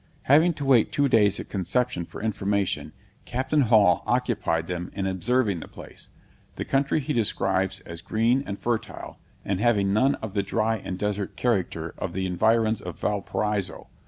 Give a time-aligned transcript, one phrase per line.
[0.23, 2.91] Having to wait two days at Conception for information,
[3.25, 6.09] Captain Hall occupied them in observing the place;
[6.55, 10.97] the country he describes as green and fertile, and having none of the dry and
[10.97, 13.89] desert character of the environs of Valparaiso.